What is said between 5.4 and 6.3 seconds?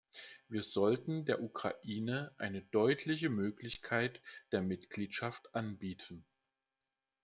anbieten.